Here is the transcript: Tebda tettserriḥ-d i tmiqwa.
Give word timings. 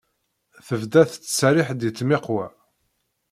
Tebda 0.65 1.03
tettserriḥ-d 1.11 1.81
i 1.89 1.91
tmiqwa. 1.97 2.45